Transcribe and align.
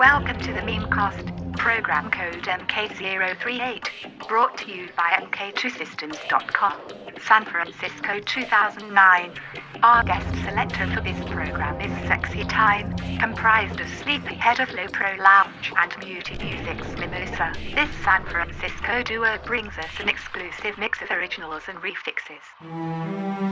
Welcome 0.00 0.40
to 0.40 0.54
the 0.54 0.60
Memecast, 0.60 1.58
program 1.58 2.10
code 2.10 2.44
MK038, 2.44 3.86
brought 4.26 4.56
to 4.56 4.72
you 4.72 4.88
by 4.96 5.10
MK2Systems.com, 5.10 6.72
San 7.28 7.44
Francisco 7.44 8.18
2009. 8.18 9.34
Our 9.82 10.02
guest 10.04 10.34
selector 10.42 10.86
for 10.86 11.02
this 11.02 11.22
program 11.28 11.78
is 11.82 11.92
Sexy 12.08 12.44
Time, 12.44 12.96
comprised 13.18 13.78
of 13.78 13.88
Sleepyhead 14.02 14.60
of 14.60 14.72
Low 14.72 14.86
Pro 14.90 15.16
Lounge 15.16 15.70
and 15.76 15.94
Muted 15.98 16.42
Music's 16.42 16.96
Mimosa. 16.96 17.52
This 17.74 17.90
San 18.02 18.24
Francisco 18.24 19.02
duo 19.02 19.36
brings 19.44 19.76
us 19.76 20.00
an 20.00 20.08
exclusive 20.08 20.78
mix 20.78 21.02
of 21.02 21.10
originals 21.10 21.64
and 21.68 21.76
refixes. 21.82 23.49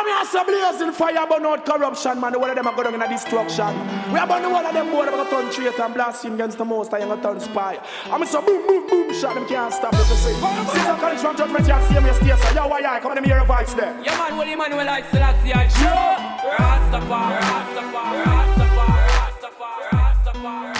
I'm 0.00 0.06
here 0.06 0.24
some 0.32 0.46
blazing 0.46 0.92
fire, 0.92 1.26
but 1.28 1.42
not 1.42 1.66
corruption, 1.66 2.18
man. 2.20 2.32
The 2.32 2.38
one 2.38 2.48
of 2.48 2.56
them 2.56 2.66
are 2.66 2.74
going 2.74 2.94
in 2.94 3.02
a 3.02 3.08
destruction. 3.08 3.68
We 4.10 4.18
are 4.18 4.26
the 4.26 4.48
one 4.48 4.64
of 4.64 4.72
them 4.72 4.90
going 4.90 5.12
to 5.12 5.30
turn 5.30 5.52
traitor 5.52 5.82
and 5.82 5.92
blaspheme 5.92 6.34
against 6.34 6.56
the 6.56 6.64
most. 6.64 6.94
I 6.94 7.00
am 7.00 7.08
going 7.08 7.20
to 7.20 7.26
turn 7.26 7.40
spy. 7.40 7.78
I'm 8.10 8.24
so 8.24 8.40
boom, 8.40 8.66
boom, 8.66 8.88
boom, 8.88 9.12
shot. 9.12 9.34
Them 9.34 9.46
can't 9.46 9.74
stop 9.74 9.92
it. 9.92 9.98
See, 9.98 10.32
since 10.32 10.86
I'm 10.88 10.98
coming 10.98 11.18
from 11.18 11.36
judgment, 11.36 11.68
you 11.68 11.74
see 11.88 12.00
me 12.00 12.12
stay. 12.14 12.34
So 12.48 12.54
yo, 12.54 12.66
why 12.68 12.80
I 12.80 12.98
come 13.00 13.14
and 13.14 13.26
hear 13.26 13.38
a 13.40 13.44
voice 13.44 13.74
there? 13.74 13.94
Yeah, 14.02 14.16
man, 14.16 14.38
what 14.38 14.44
do 14.44 14.50
you 14.50 14.56
man 14.56 14.70
will 14.72 14.88
I 14.88 15.02
still 15.02 15.20
see 15.44 15.52
I 15.52 15.68
show? 15.68 16.16
Rastafari, 16.48 17.40
Rastafari, 17.44 18.24
Rastafari, 18.24 19.04
Rastafari, 19.04 19.84
Rastafari, 19.92 20.72
Rastafari, 20.72 20.79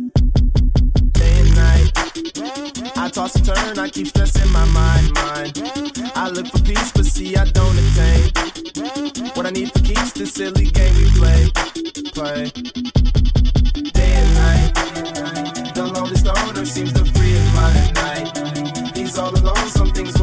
I 2.97 3.09
toss 3.09 3.35
and 3.35 3.45
turn, 3.45 3.79
I 3.79 3.89
keep 3.89 4.07
stressing 4.07 4.51
my 4.51 4.65
mind, 4.65 5.13
mind. 5.13 6.11
I 6.15 6.29
look 6.29 6.47
for 6.47 6.59
peace, 6.63 6.91
but 6.91 7.05
see, 7.05 7.35
I 7.35 7.45
don't 7.45 7.77
attain. 7.77 9.31
What 9.35 9.45
I 9.45 9.51
need 9.51 9.71
for 9.71 9.79
keeps 9.81 10.11
this 10.13 10.33
silly 10.33 10.65
game 10.65 10.95
we 10.95 11.09
play, 11.11 11.49
play 12.13 12.51
day 13.91 14.13
and 14.13 14.35
night. 14.35 15.73
The 15.75 15.85
lonely 15.85 16.15
stoner 16.15 16.65
seems 16.65 16.93
to 16.93 17.05
free 17.05 17.37
at 17.37 17.93
night. 17.95 18.95
He's 18.95 19.17
all 19.17 19.37
alone, 19.37 19.67
some 19.69 19.91
things 19.91 20.20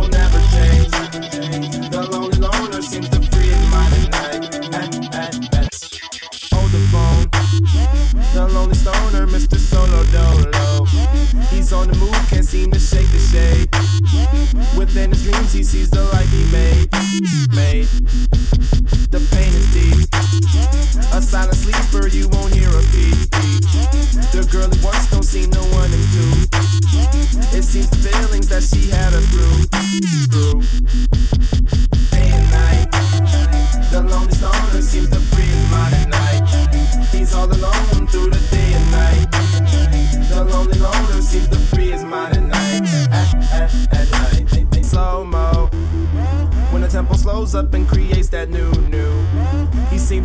Within 14.98 15.12
his 15.12 15.22
dreams, 15.22 15.52
he 15.52 15.62
sees 15.62 15.90
the 15.90 16.02
life 16.02 16.28
he 16.28 16.44
made. 16.50 16.88
Made. 17.54 18.37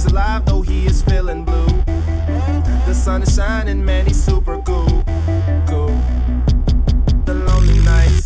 He 0.03 0.09
seems 0.09 0.19
alive 0.19 0.45
though 0.45 0.61
he 0.61 0.85
is 0.85 1.01
feeling 1.01 1.45
blue. 1.45 1.65
The 2.85 2.93
sun 2.93 3.23
is 3.23 3.33
shining, 3.33 3.85
man, 3.85 4.05
he's 4.05 4.21
super 4.21 4.61
cool. 4.63 5.03
Cool. 5.65 5.97
The 7.23 7.33
lonely 7.33 7.79
nights, 7.79 8.25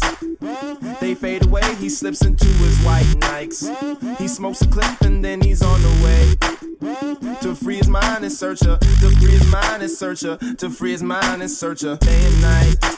they 1.00 1.13
fade 1.13 1.46
away. 1.46 1.75
He 1.75 1.89
slips 1.89 2.25
into 2.25 2.48
his 2.48 2.84
white 2.84 3.05
Nikes. 3.19 3.69
He 4.17 4.27
smokes 4.27 4.62
a 4.63 4.67
clip 4.67 5.01
and 5.01 5.24
then 5.24 5.39
he's 5.39 5.62
on 5.62 5.79
the 5.84 6.03
way. 6.03 6.57
To 6.79 7.55
free 7.55 7.77
his 7.77 7.88
mind 7.88 8.24
and 8.24 8.31
search 8.31 8.63
her. 8.63 8.77
To 8.77 9.10
free 9.19 9.31
his 9.31 9.51
mind 9.51 9.81
and 9.81 9.91
search 9.91 10.22
her. 10.22 10.38
To 10.38 10.69
free 10.69 10.91
his 10.91 11.03
mind 11.03 11.41
and 11.41 11.50
search 11.50 11.81
her. 11.81 11.98
Day 11.98 12.25
and 12.25 12.41
night. 12.41 12.98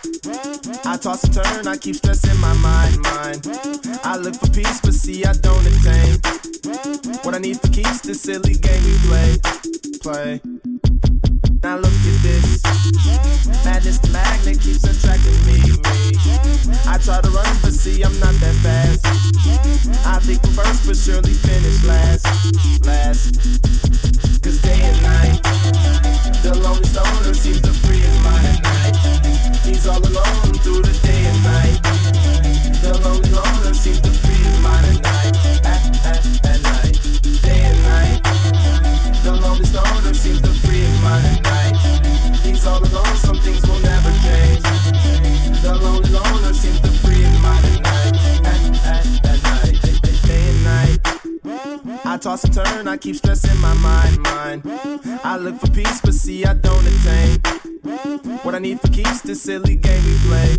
I 0.85 0.97
toss 0.97 1.23
and 1.23 1.33
turn, 1.33 1.67
I 1.67 1.77
keep 1.77 1.95
stressing 1.95 2.39
my 2.39 2.53
mind, 2.55 2.99
mind. 2.99 3.47
I 4.03 4.17
look 4.17 4.35
for 4.35 4.49
peace, 4.49 4.81
but 4.81 4.93
see, 4.93 5.23
I 5.23 5.33
don't 5.33 5.65
attain. 5.65 6.19
What 7.23 7.35
I 7.35 7.39
need 7.39 7.59
for 7.61 7.69
keeps 7.69 8.01
this 8.01 8.21
silly 8.21 8.55
game 8.55 8.83
we 8.83 8.97
play, 9.07 9.37
play. 10.01 10.68
Now 11.61 11.75
look 11.75 11.91
at 11.91 12.23
this. 12.23 12.63
Madness, 13.65 13.99
magnet 14.13 14.61
keeps 14.61 14.83
attracting 14.85 15.35
me. 15.45 15.59
I 16.87 16.97
try 16.97 17.19
to 17.19 17.29
run, 17.29 17.57
but 17.61 17.73
see, 17.73 18.01
I'm 18.01 18.17
not 18.19 18.33
that 18.35 18.55
fast. 18.63 19.05
I 20.07 20.19
think 20.19 20.41
first, 20.55 20.87
but 20.87 20.95
surely 20.95 21.33
finish 21.33 21.83
last, 21.83 22.25
last. 22.85 23.35
Cause 24.41 24.61
day 24.61 24.79
and 24.79 25.03
night, 25.03 25.43
the 26.43 26.57
lonely 26.63 26.87
stoner 26.87 27.33
seems 27.33 27.61
to 27.61 27.73
free 27.73 27.99
his 27.99 28.23
mind 28.23 28.45
at 28.47 28.63
night. 28.63 29.65
He's 29.65 29.85
all 29.85 29.99
alone 29.99 30.53
through 30.63 30.83
the 30.83 30.97
day 31.03 31.25
and 31.27 31.43
night. 31.43 31.79
The 32.81 32.97
lonely 33.03 33.29
loner 33.31 33.73
seems 33.73 33.99
to 33.99 34.11
free 34.11 34.35
his 34.35 34.59
mind 34.63 34.85
at 34.85 35.03
night, 35.03 35.08
toss 52.19 52.43
and 52.43 52.53
turn, 52.53 52.87
I 52.87 52.97
keep 52.97 53.15
stressing 53.15 53.59
my 53.61 53.73
mind, 53.75 54.19
mind. 54.19 54.61
I 55.23 55.37
look 55.37 55.59
for 55.59 55.71
peace, 55.71 56.01
but 56.01 56.13
see, 56.13 56.43
I 56.43 56.53
don't 56.53 56.85
attain. 56.85 57.39
What 58.43 58.55
I 58.55 58.59
need 58.59 58.81
for 58.81 58.89
keeps 58.89 59.21
this 59.21 59.41
silly 59.41 59.75
game 59.75 60.03
we 60.03 60.17
play, 60.27 60.57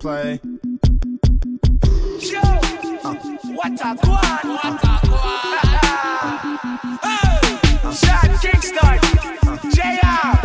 play. 0.00 0.40
Yo, 2.18 2.40
what 3.54 3.72
a 3.72 3.94
guan, 3.94 4.44
what 4.44 4.64
a 4.64 4.78
guan. 5.06 5.38
hey, 7.04 7.92
Shot 7.94 8.30
Kickstart, 8.42 8.98
uh-huh. 9.46 9.70
JR, 9.70 10.37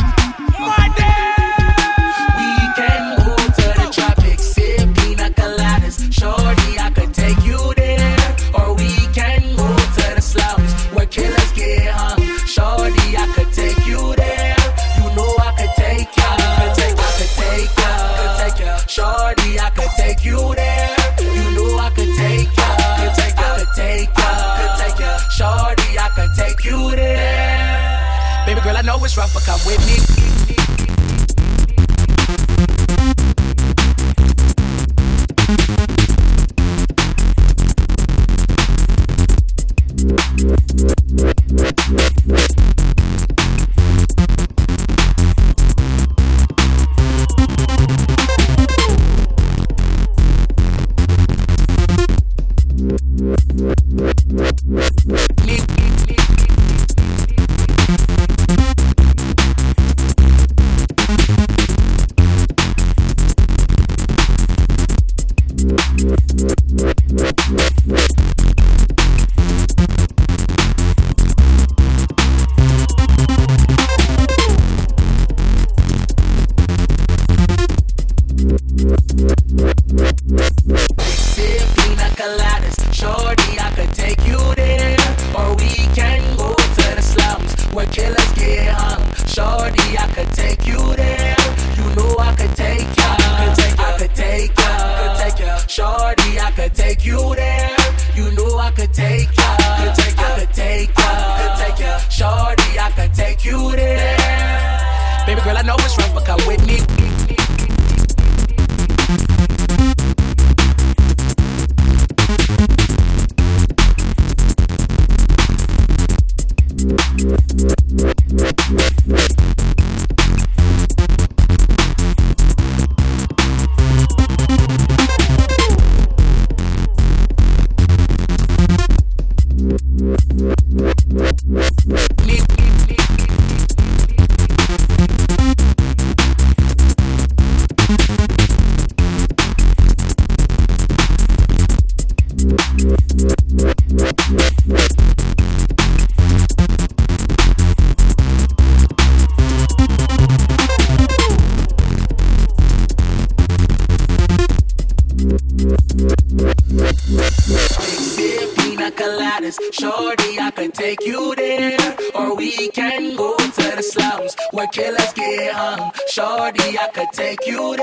take 167.24 167.48
you. 167.48 167.83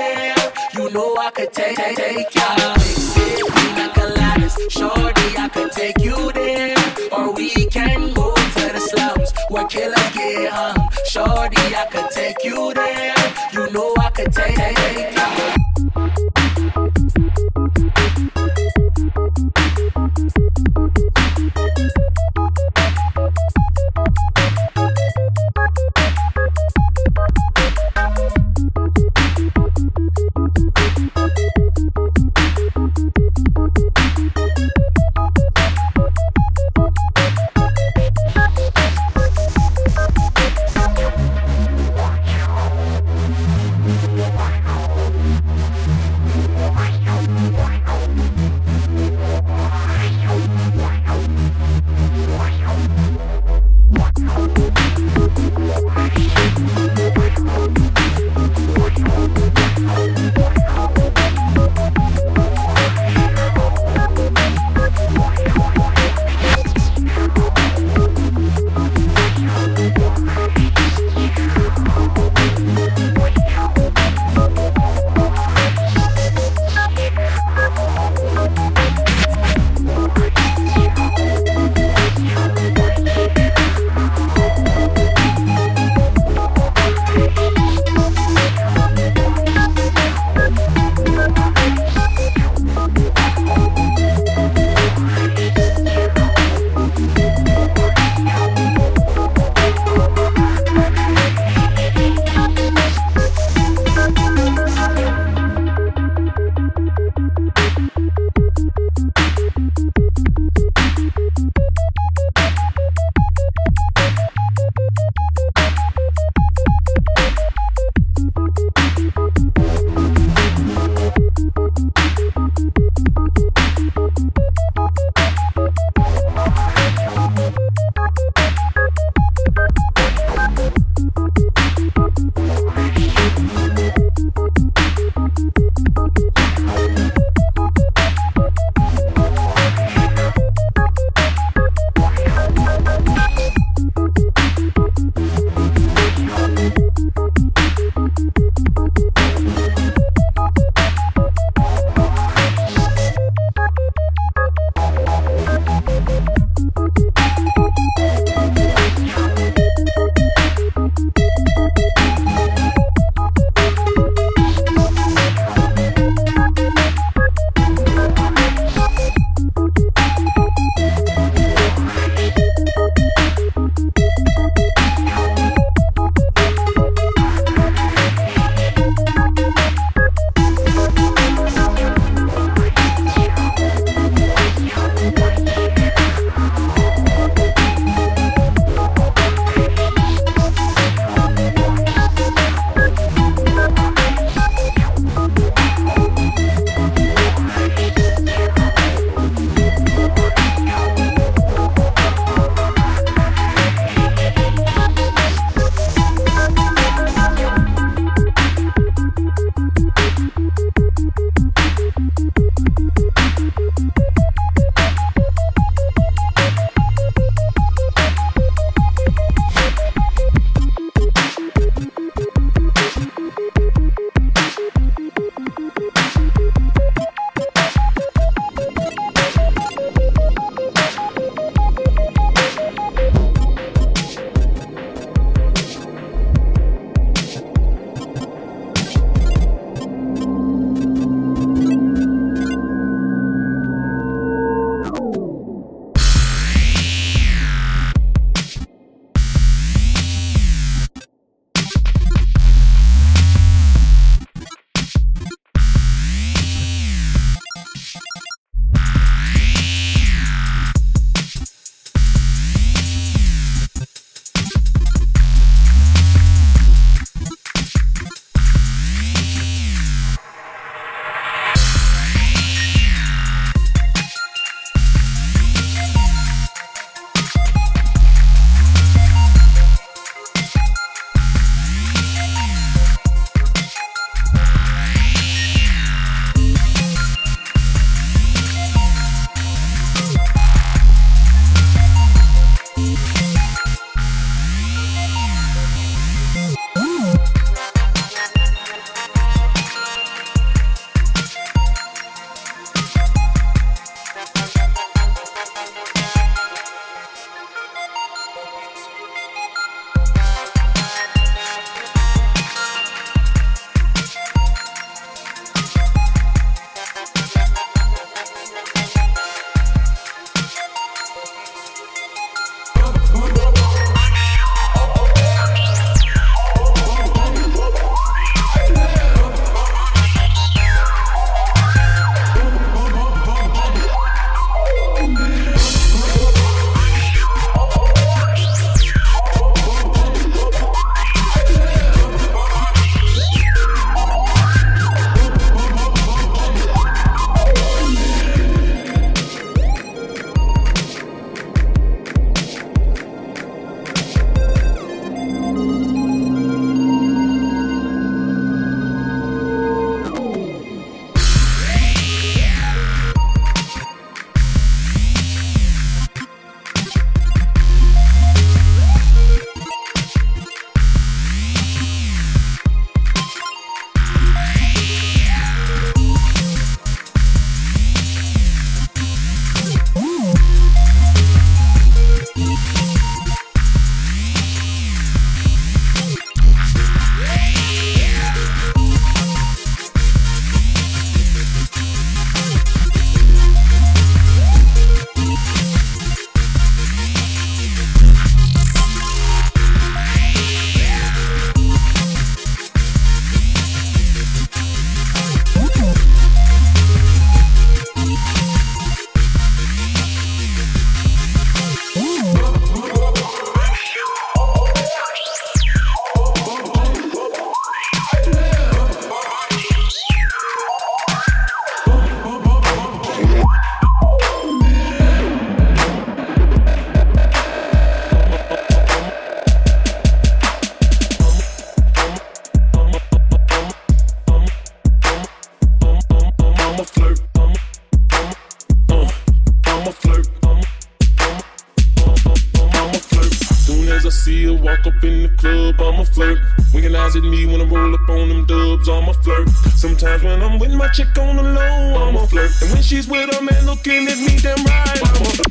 I'ma 448.91 449.13
flirt. 449.13 449.49
Sometimes 449.75 450.23
when 450.23 450.41
I'm 450.41 450.59
with 450.59 450.73
my 450.73 450.87
chick 450.89 451.17
on 451.17 451.37
the 451.37 451.43
low, 451.43 452.09
I'ma 452.09 452.25
flirt. 452.25 452.51
And 452.61 452.71
when 452.73 452.81
she's 452.81 453.07
with 453.07 453.35
a 453.35 453.41
man 453.41 453.65
looking 453.65 454.07
at 454.07 454.17
me, 454.17 454.37
damn 454.39 454.63
right, 454.65 455.01
I'm 455.03 455.25
a. 455.25 455.29
flirt. 455.29 455.50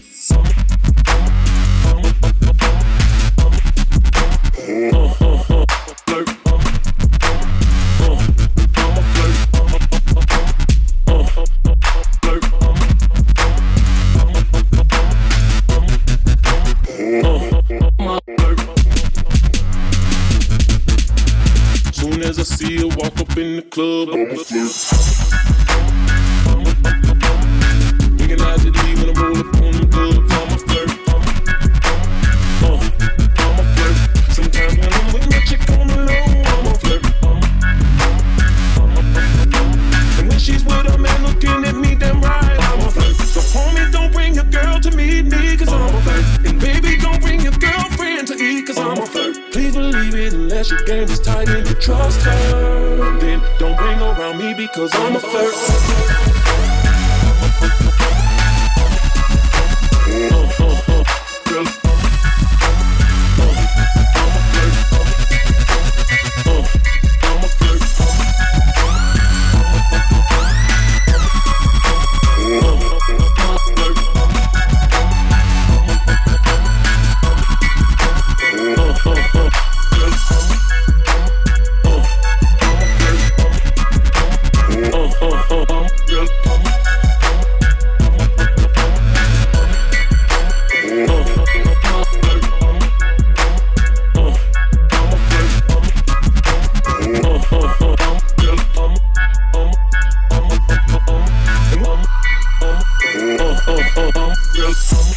oh, 103.71 103.93
oh, 103.97 104.11
oh, 104.17 104.35
oh. 104.57 104.75
oh. 104.93 105.10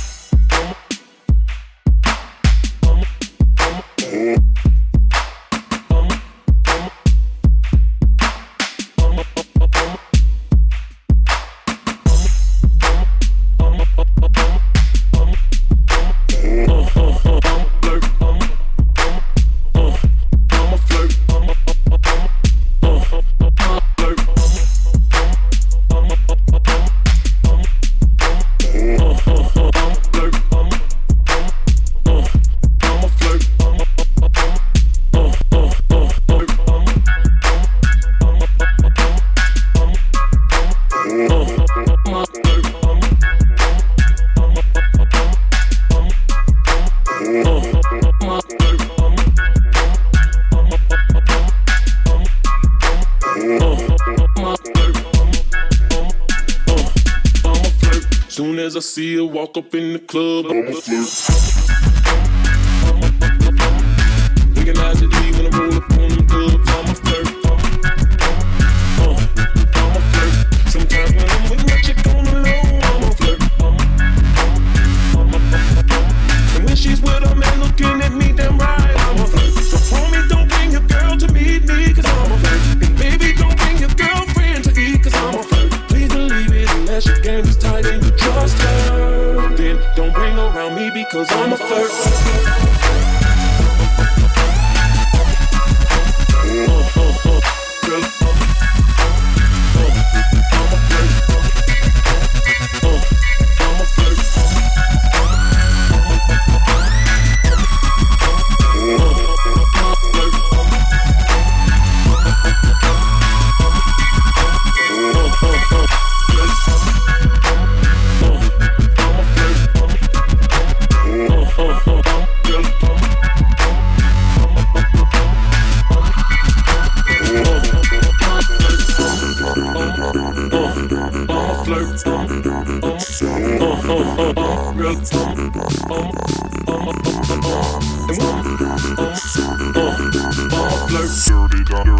Dirty 141.73 141.92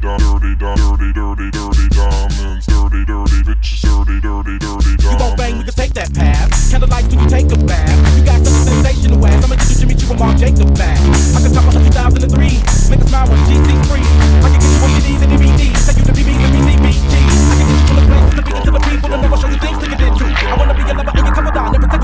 dirty, 0.00 0.54
dirty, 0.54 0.54
dirty, 0.56 1.12
dirty, 1.12 1.50
dirty 1.50 1.88
diamonds, 1.90 2.66
dirty, 2.66 3.04
dirty 3.04 3.40
bitches, 3.42 3.82
dirty, 3.82 4.20
dirty, 4.20 4.58
dirty 4.58 4.94
diamonds. 4.94 5.02
You 5.02 5.16
won't 5.18 5.36
bang, 5.36 5.56
you 5.58 5.64
can 5.64 5.74
take 5.74 5.92
that 5.94 6.14
path. 6.14 6.50
like 6.88 7.10
can 7.10 7.18
you 7.18 7.28
take 7.28 7.50
a 7.50 7.58
bath? 7.66 7.98
You 8.16 8.24
got 8.24 8.44
some 8.46 8.78
sensational 8.78 9.26
ass. 9.26 9.44
I'ma 9.44 9.56
get 9.56 9.70
you 9.70 9.76
Jimmy 9.76 9.94
you 9.98 10.10
and 10.10 10.18
Marc 10.18 10.36
Jacob 10.38 10.70
back. 10.78 10.98
I 11.34 11.42
can 11.42 11.52
top 11.52 11.66
a 11.66 11.70
hundred 11.74 11.94
thousand 11.94 12.22
and 12.22 12.32
three. 12.32 12.62
Make 12.90 13.02
a 13.02 13.08
smile 13.10 13.26
when 13.26 13.38
GC's 13.50 13.82
free. 13.90 14.06
I 14.38 14.48
can 14.54 14.60
get 14.62 14.70
you 14.70 14.80
on 14.86 14.90
your 14.94 15.02
knees 15.02 15.22
and 15.22 15.30
DVDs. 15.34 15.80
Take 15.82 15.98
you 15.98 16.06
to 16.06 16.14
BB 16.14 16.30
and 16.30 16.52
BCBG. 16.54 17.14
I 17.18 17.54
can 17.58 17.66
get 17.66 17.74
you 17.74 17.86
full 17.90 17.98
of 17.98 18.06
places, 18.06 18.34
looking 18.38 18.56
into 18.56 18.70
the 18.70 18.82
people 18.86 19.08
and 19.10 19.22
never 19.22 19.36
show 19.36 19.50
you 19.50 19.58
things 19.58 19.78
to 19.82 19.86
get 19.90 20.00
into. 20.00 20.24
I 20.30 20.54
wanna 20.54 20.74
be 20.78 20.82
your 20.86 20.94
lover 20.94 21.10
and 21.10 21.26
your 21.26 21.34
cover 21.34 21.50
down, 21.50 21.72
never 21.74 21.88
take 21.90 21.97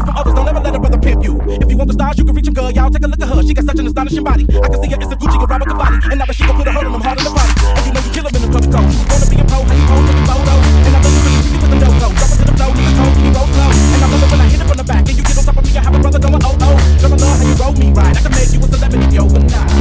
you. 1.87 1.95
You 1.95 1.99
want 1.99 1.99
the 1.99 2.05
stars, 2.05 2.19
you 2.19 2.25
can 2.25 2.35
reach 2.35 2.49
a 2.49 2.53
girl. 2.53 2.71
Y'all 2.71 2.91
take 2.91 3.05
a 3.05 3.09
look 3.09 3.21
at 3.21 3.29
her. 3.29 3.43
She 3.43 3.55
got 3.55 3.65
such 3.65 3.79
an 3.79 3.87
astonishing 3.87 4.25
body. 4.25 4.45
I 4.49 4.69
can 4.69 4.83
see 4.83 4.91
her. 4.91 4.99
It's 5.01 5.13
a 5.13 5.17
Gucci 5.17 5.37
or 5.37 5.41
Roberto 5.45 5.65
Cavalli. 5.69 5.99
And 6.11 6.19
now 6.19 6.27
that 6.27 6.37
she 6.37 6.45
gon' 6.47 6.57
put 6.57 6.69
a 6.69 6.73
hurt 6.73 6.87
on 6.87 6.93
them 6.93 7.03
hard 7.05 7.19
in 7.19 7.25
the 7.25 7.35
body. 7.35 7.53
And 7.77 7.85
you 7.85 7.93
know 7.93 8.01
you 8.01 8.13
kill 8.15 8.25
'em 8.25 8.35
in 8.35 8.43
the 8.45 8.49
code. 8.49 8.65
You 8.65 9.05
wanna 9.05 9.27
be 9.29 9.37
a 9.37 9.45
pro, 9.45 9.59
how 9.61 9.75
you 9.75 9.85
with 9.85 10.17
the 10.17 10.25
photo. 10.25 10.55
And 10.65 10.93
I 10.95 10.99
know 11.05 11.13
you 11.13 11.21
really 11.25 11.41
freaky 11.45 11.59
with 11.61 11.71
the 11.75 11.79
no-go. 11.85 12.09
Drop 12.15 12.31
it 12.33 12.39
to 12.41 12.45
the 12.45 12.55
flow, 12.57 12.71
nigga 12.73 12.93
told 12.97 13.15
me 13.21 13.29
roll 13.37 13.49
slow. 13.53 13.69
And 13.69 14.01
I 14.01 14.09
love 14.09 14.23
it 14.25 14.31
when 14.33 14.41
I 14.41 14.47
hit 14.49 14.61
it 14.61 14.69
from 14.69 14.79
the 14.81 14.87
back. 14.89 15.05
And 15.05 15.17
you 15.19 15.25
get 15.25 15.37
on 15.37 15.45
top 15.45 15.57
of 15.61 15.65
me, 15.65 15.71
I 15.77 15.83
have 15.85 15.95
a 15.95 16.01
brother 16.01 16.21
going 16.25 16.45
oh 16.45 16.57
oh. 16.65 16.77
Girl, 17.01 17.13
I 17.13 17.17
love 17.21 17.37
how 17.37 17.45
you 17.45 17.57
roll 17.61 17.75
me 17.77 17.87
right. 17.93 18.17
I 18.17 18.21
can 18.25 18.33
make 18.33 18.53
you 18.55 18.61
a 18.65 18.69
celebrity 18.73 19.19
overnight. 19.19 19.74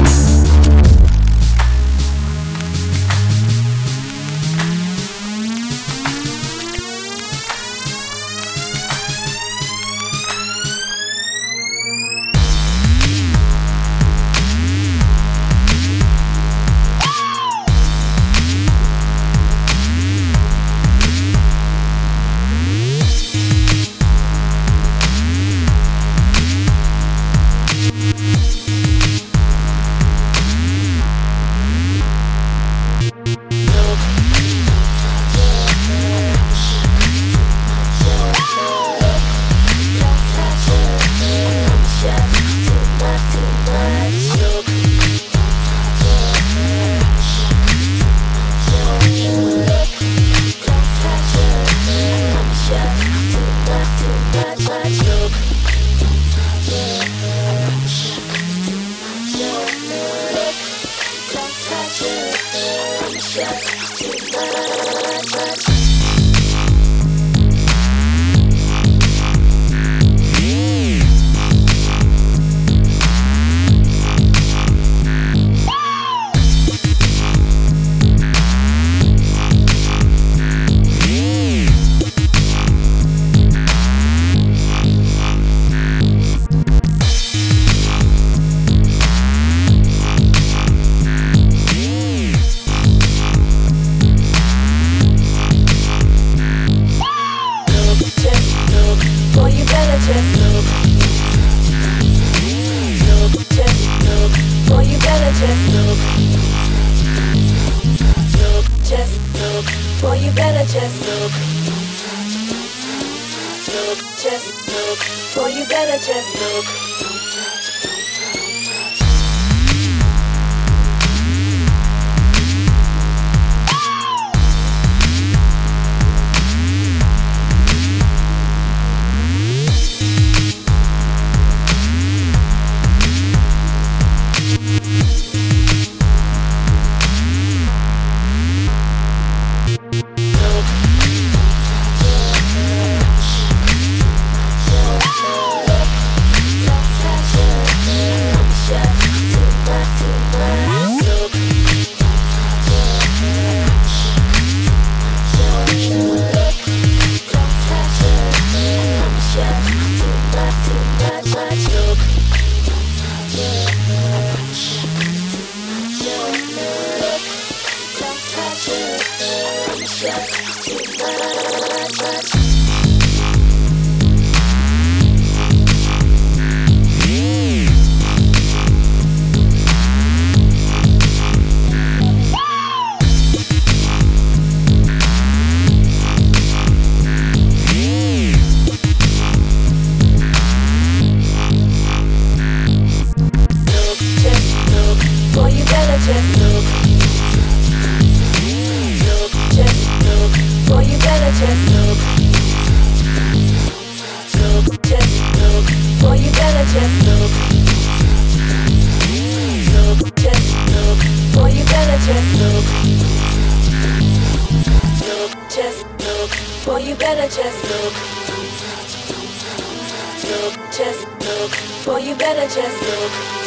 Look, 220.24 220.54
just 220.72 221.06
look. 221.20 221.52
Boy, 221.86 221.98
you 221.98 222.16
better 222.16 222.48
just 222.54 222.82
look. 222.82 223.43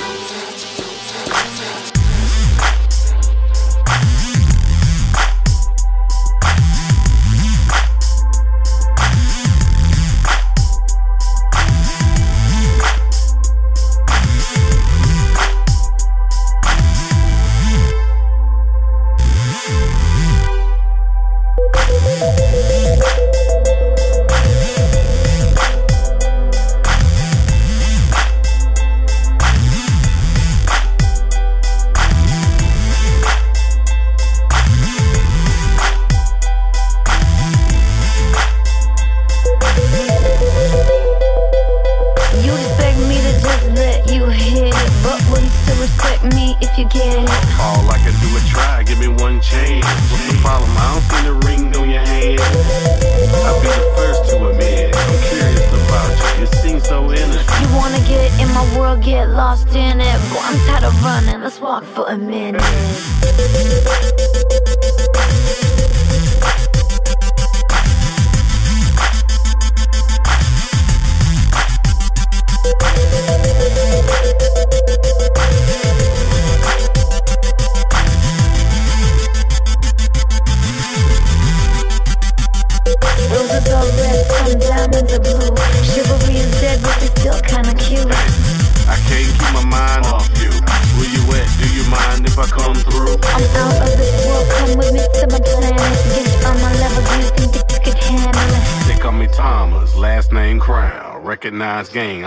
Hey. 62.59 64.16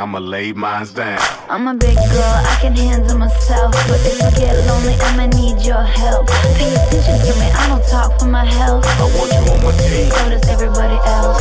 I'ma 0.09 0.17
lay 0.17 0.53
mines 0.53 0.91
down. 0.91 1.21
I'm 1.51 1.67
a 1.67 1.75
big 1.75 1.93
girl, 1.93 2.33
I 2.49 2.57
can 2.59 2.75
handle 2.75 3.15
myself. 3.15 3.71
But 3.87 4.01
if 4.01 4.19
I 4.19 4.31
get 4.31 4.57
lonely, 4.65 4.95
I'ma 5.05 5.27
need 5.37 5.63
your 5.63 5.83
help. 5.83 6.25
Pay 6.57 6.73
attention 6.73 7.19
to 7.29 7.39
me, 7.39 7.45
I 7.45 7.69
don't 7.69 7.85
talk 7.87 8.19
for 8.19 8.25
my 8.25 8.43
health. 8.43 8.83
I 8.87 9.05
want 9.13 9.29
you 9.29 9.53
on 9.53 9.61
my 9.61 9.71
team. 9.77 10.09
So 10.09 10.29
does 10.29 10.49
everybody 10.49 10.97
else. 11.05 11.37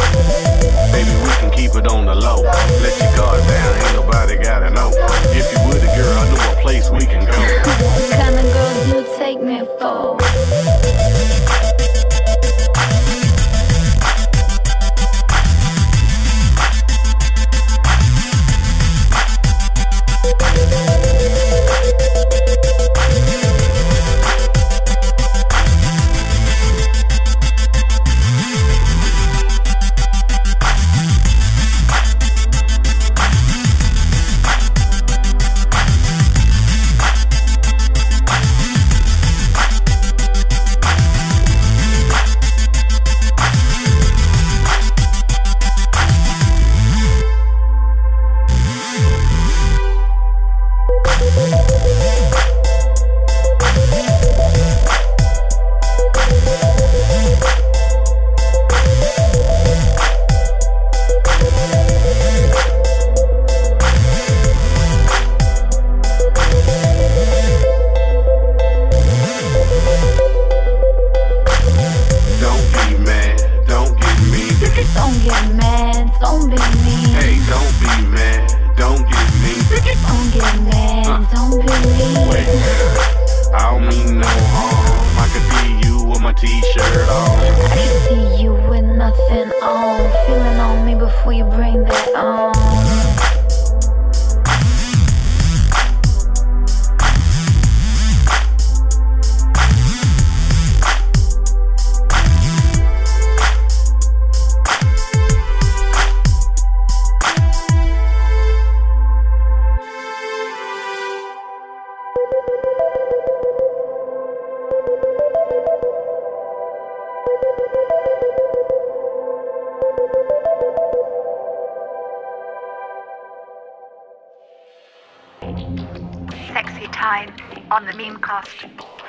Baby, 0.92 1.16
we 1.24 1.32
can 1.40 1.50
keep 1.50 1.76
it 1.76 1.86
on 1.86 2.04
the 2.04 2.14
low. 2.14 2.42
Let 2.84 2.92
your 3.00 3.16
guard 3.16 3.40
down, 3.48 3.72
ain't 3.80 3.94
nobody 4.04 4.36
gotta 4.36 4.68
know. 4.68 4.92
If 5.32 5.48
you 5.48 5.58
with 5.66 5.88
a 5.88 5.92
girl, 5.96 6.18
I 6.18 6.28
know 6.28 6.52
a 6.52 6.60
place 6.60 6.90
we 6.90 7.06
can 7.06 7.24
go. 7.24 7.32
What 7.96 8.20
kind 8.20 8.36
of 8.36 8.52
girl 8.52 8.74
do 8.84 8.98
you 8.98 9.16
take 9.16 9.40
me 9.40 9.64
for? 9.80 10.77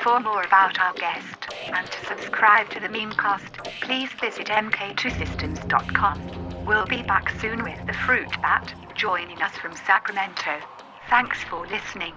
For 0.04 0.20
more 0.22 0.44
about 0.44 0.80
our 0.80 0.94
guest 0.94 1.50
and 1.74 1.86
to 1.86 2.06
subscribe 2.06 2.70
to 2.70 2.80
the 2.80 2.88
Memecast, 2.88 3.82
please 3.82 4.10
visit 4.14 4.48
mk2systems.com. 4.48 6.66
We'll 6.66 6.86
be 6.86 7.04
back 7.04 7.30
soon 7.42 7.62
with 7.64 7.86
the 7.86 7.92
Fruit 7.92 8.32
Bat, 8.42 8.74
joining 8.96 9.42
us 9.42 9.58
from 9.58 9.76
Sacramento. 9.76 10.62
Thanks 11.10 11.44
for 11.44 11.68
listening. 11.68 12.14